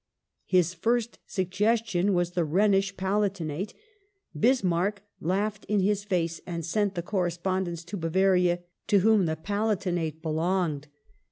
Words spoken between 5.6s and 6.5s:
in his face,